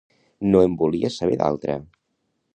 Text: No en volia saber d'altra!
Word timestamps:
No 0.55 0.61
en 0.67 0.77
volia 0.79 1.13
saber 1.17 1.39
d'altra! 1.43 1.79